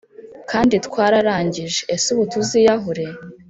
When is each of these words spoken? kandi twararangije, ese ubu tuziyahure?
kandi 0.51 0.75
twararangije, 0.85 1.81
ese 1.95 2.07
ubu 2.13 2.23
tuziyahure? 2.31 3.05